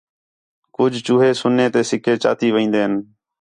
کُج 0.75 0.93
چوہے 1.05 1.29
سنے 1.41 1.65
سے 1.73 1.81
سِکے 1.89 2.13
چاتی 2.23 2.47
وین٘دِن 2.55 2.93